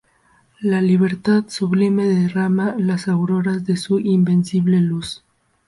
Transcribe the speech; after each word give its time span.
la 0.61 0.81
libertad 0.81 1.43
sublime 1.47 2.07
derrama 2.07 2.73
las 2.79 3.07
auroras 3.07 3.65
de 3.65 3.77
su 3.77 3.99
invencible 3.99 4.79
luz. 4.81 5.23